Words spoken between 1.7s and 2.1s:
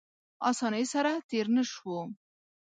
شو.